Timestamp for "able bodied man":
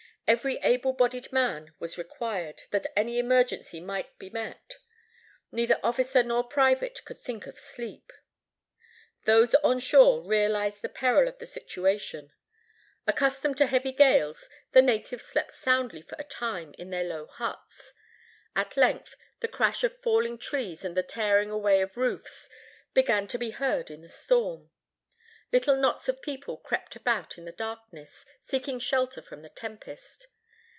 0.59-1.73